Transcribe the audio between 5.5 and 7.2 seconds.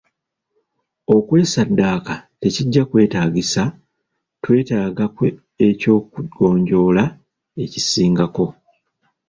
eky'okugonjoola